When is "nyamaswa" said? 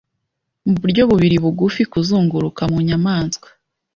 2.87-3.47